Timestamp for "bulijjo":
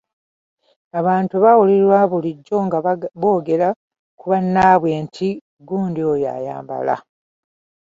2.11-2.57